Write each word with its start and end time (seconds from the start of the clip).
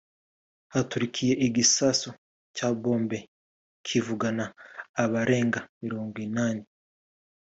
haturikiye 0.73 1.33
igisasu 1.47 2.09
cya 2.55 2.67
bombe 2.81 3.17
kivugana 3.85 4.45
abarenga 5.03 5.59
mirongo 5.81 6.15
inani 6.27 6.63